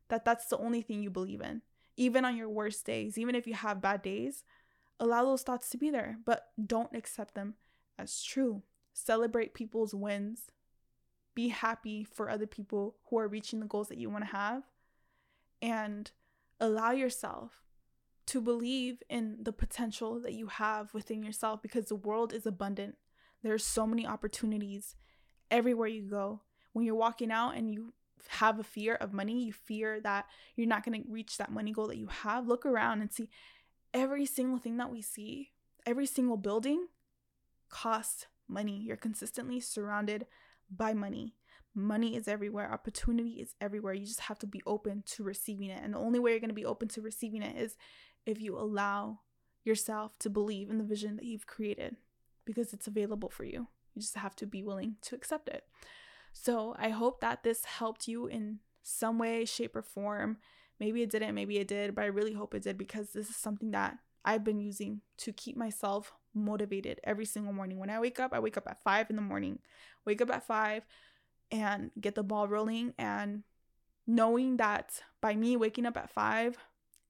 that 0.09 0.25
that's 0.25 0.47
the 0.47 0.57
only 0.57 0.81
thing 0.81 1.01
you 1.01 1.09
believe 1.09 1.41
in. 1.41 1.61
Even 1.97 2.25
on 2.25 2.35
your 2.35 2.49
worst 2.49 2.85
days, 2.85 3.17
even 3.17 3.35
if 3.35 3.47
you 3.47 3.53
have 3.53 3.81
bad 3.81 4.01
days, 4.01 4.43
allow 4.99 5.23
those 5.23 5.43
thoughts 5.43 5.69
to 5.69 5.77
be 5.77 5.89
there, 5.89 6.17
but 6.25 6.47
don't 6.63 6.95
accept 6.95 7.33
them 7.33 7.55
as 7.97 8.21
true. 8.21 8.63
Celebrate 8.93 9.53
people's 9.53 9.93
wins. 9.93 10.51
Be 11.33 11.49
happy 11.49 12.03
for 12.03 12.29
other 12.29 12.47
people 12.47 12.95
who 13.09 13.17
are 13.17 13.27
reaching 13.27 13.59
the 13.59 13.65
goals 13.65 13.87
that 13.89 13.97
you 13.97 14.09
want 14.09 14.25
to 14.25 14.31
have. 14.31 14.63
And 15.61 16.11
allow 16.59 16.91
yourself 16.91 17.63
to 18.27 18.41
believe 18.41 19.03
in 19.09 19.37
the 19.41 19.53
potential 19.53 20.19
that 20.19 20.33
you 20.33 20.47
have 20.47 20.93
within 20.93 21.23
yourself 21.23 21.61
because 21.61 21.85
the 21.85 21.95
world 21.95 22.33
is 22.33 22.45
abundant. 22.45 22.95
There's 23.43 23.63
so 23.63 23.85
many 23.85 24.05
opportunities 24.05 24.95
everywhere 25.51 25.87
you 25.87 26.03
go. 26.03 26.41
When 26.73 26.85
you're 26.85 26.95
walking 26.95 27.31
out 27.31 27.51
and 27.51 27.71
you 27.71 27.93
have 28.27 28.59
a 28.59 28.63
fear 28.63 28.95
of 28.95 29.13
money, 29.13 29.45
you 29.45 29.53
fear 29.53 29.99
that 30.01 30.25
you're 30.55 30.67
not 30.67 30.83
going 30.83 31.01
to 31.01 31.09
reach 31.09 31.37
that 31.37 31.51
money 31.51 31.71
goal 31.71 31.87
that 31.87 31.97
you 31.97 32.07
have, 32.07 32.47
look 32.47 32.65
around 32.65 33.01
and 33.01 33.11
see 33.11 33.29
every 33.93 34.25
single 34.25 34.57
thing 34.57 34.77
that 34.77 34.91
we 34.91 35.01
see, 35.01 35.51
every 35.85 36.05
single 36.05 36.37
building 36.37 36.87
costs 37.69 38.27
money. 38.47 38.81
You're 38.85 38.97
consistently 38.97 39.59
surrounded 39.59 40.25
by 40.69 40.93
money. 40.93 41.35
Money 41.73 42.15
is 42.15 42.27
everywhere, 42.27 42.71
opportunity 42.71 43.41
is 43.41 43.53
everywhere. 43.59 43.93
You 43.93 44.05
just 44.05 44.21
have 44.21 44.39
to 44.39 44.47
be 44.47 44.61
open 44.65 45.03
to 45.07 45.23
receiving 45.23 45.69
it. 45.69 45.81
And 45.83 45.93
the 45.93 45.99
only 45.99 46.19
way 46.19 46.31
you're 46.31 46.39
going 46.39 46.49
to 46.49 46.55
be 46.55 46.65
open 46.65 46.87
to 46.89 47.01
receiving 47.01 47.41
it 47.41 47.57
is 47.57 47.75
if 48.25 48.41
you 48.41 48.57
allow 48.57 49.19
yourself 49.65 50.17
to 50.19 50.29
believe 50.29 50.69
in 50.69 50.77
the 50.77 50.83
vision 50.83 51.17
that 51.17 51.25
you've 51.25 51.47
created 51.47 51.97
because 52.45 52.71
it's 52.71 52.87
available 52.87 53.29
for 53.29 53.43
you. 53.43 53.67
You 53.95 54.01
just 54.01 54.15
have 54.17 54.35
to 54.37 54.45
be 54.45 54.63
willing 54.63 54.97
to 55.03 55.15
accept 55.15 55.49
it. 55.49 55.63
So 56.33 56.75
I 56.77 56.89
hope 56.89 57.21
that 57.21 57.43
this 57.43 57.65
helped 57.65 58.07
you 58.07 58.27
in 58.27 58.59
some 58.83 59.17
way, 59.17 59.45
shape, 59.45 59.75
or 59.75 59.81
form. 59.81 60.37
Maybe 60.79 61.01
it 61.01 61.09
didn't, 61.09 61.33
maybe 61.33 61.57
it 61.57 61.67
did, 61.67 61.95
but 61.95 62.03
I 62.03 62.07
really 62.07 62.33
hope 62.33 62.53
it 62.53 62.63
did 62.63 62.77
because 62.77 63.11
this 63.11 63.29
is 63.29 63.35
something 63.37 63.71
that 63.71 63.97
I've 64.25 64.43
been 64.43 64.59
using 64.59 65.01
to 65.17 65.31
keep 65.31 65.55
myself 65.55 66.13
motivated 66.33 66.99
every 67.03 67.25
single 67.25 67.53
morning. 67.53 67.79
When 67.79 67.89
I 67.89 67.99
wake 67.99 68.19
up, 68.19 68.33
I 68.33 68.39
wake 68.39 68.57
up 68.57 68.67
at 68.67 68.83
five 68.83 69.09
in 69.09 69.15
the 69.15 69.21
morning, 69.21 69.59
wake 70.03 70.21
up 70.21 70.29
at 70.29 70.45
five 70.45 70.83
and 71.51 71.91
get 71.99 72.15
the 72.15 72.23
ball 72.23 72.47
rolling. 72.47 72.93
And 72.97 73.43
knowing 74.05 74.57
that 74.57 75.01
by 75.21 75.35
me 75.35 75.55
waking 75.55 75.85
up 75.85 75.95
at 75.95 76.09
five, 76.09 76.57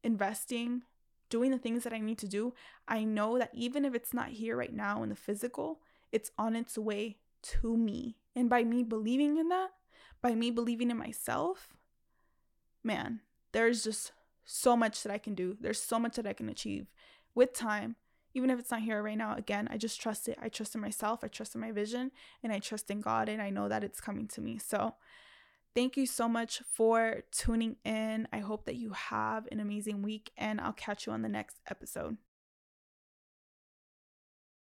investing, 0.04 0.84
doing 1.30 1.52
the 1.52 1.58
things 1.58 1.84
that 1.84 1.94
I 1.94 2.00
need 2.00 2.20
to 2.20 2.28
do, 2.28 2.54
I 2.88 3.04
know 3.04 3.40
that 3.40 3.52
even 3.54 3.86
if 3.86 3.96
it's 3.96 4.14
not 4.14 4.30
here 4.30 4.56
right 4.56 4.74
now 4.74 5.02
in 5.02 5.10
the 5.10 5.16
physical, 5.16 5.80
it's 6.12 6.32
on 6.38 6.56
its 6.56 6.78
way 6.78 7.18
to 7.42 7.78
me. 7.78 8.18
And 8.36 8.50
by 8.50 8.64
me 8.64 8.84
believing 8.84 9.38
in 9.38 9.50
that, 9.50 9.70
by 10.22 10.36
me 10.36 10.52
believing 10.52 10.92
in 10.92 10.98
myself, 10.98 11.70
man, 12.84 13.22
there's 13.52 13.84
just 13.84 14.12
so 14.44 14.76
much 14.76 15.04
that 15.04 15.12
I 15.12 15.18
can 15.18 15.34
do. 15.34 15.58
There's 15.60 15.82
so 15.82 16.00
much 16.00 16.16
that 16.16 16.28
I 16.28 16.34
can 16.34 16.50
achieve 16.50 16.88
with 17.34 17.54
time. 17.54 17.96
Even 18.34 18.50
if 18.50 18.60
it's 18.60 18.72
not 18.72 18.82
here 18.82 19.02
right 19.02 19.18
now, 19.18 19.36
again, 19.36 19.68
I 19.72 19.78
just 19.78 20.00
trust 20.00 20.28
it. 20.28 20.38
I 20.42 20.50
trust 20.50 20.76
in 20.76 20.82
myself, 20.82 21.24
I 21.24 21.28
trust 21.28 21.56
in 21.56 21.62
my 21.62 21.72
vision, 21.72 22.12
and 22.44 22.52
I 22.52 22.60
trust 22.60 22.92
in 22.92 23.00
God, 23.00 23.30
and 23.30 23.42
I 23.42 23.50
know 23.50 23.70
that 23.70 23.84
it's 23.84 24.02
coming 24.02 24.28
to 24.30 24.42
me. 24.42 24.58
So, 24.58 24.96
thank 25.74 25.96
you 25.96 26.06
so 26.06 26.28
much 26.28 26.62
for 26.74 27.24
tuning 27.32 27.78
in. 27.86 28.28
I 28.34 28.40
hope 28.40 28.66
that 28.66 28.76
you 28.76 28.92
have 28.92 29.48
an 29.52 29.62
amazing 29.62 30.02
week, 30.02 30.32
and 30.38 30.60
I'll 30.60 30.74
catch 30.74 31.08
you 31.08 31.14
on 31.14 31.22
the 31.22 31.30
next 31.30 31.62
episode. 31.70 32.18